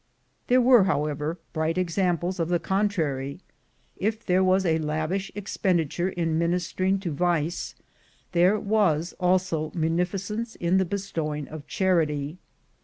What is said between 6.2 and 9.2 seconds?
minister ing to vice, there was